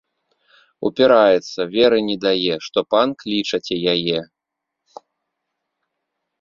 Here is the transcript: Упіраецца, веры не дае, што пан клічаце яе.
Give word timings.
Упіраецца, 0.87 1.59
веры 1.75 1.99
не 2.09 2.17
дае, 2.25 2.55
што 2.69 2.79
пан 2.95 3.07
клічаце 3.21 3.81
яе. 3.95 4.19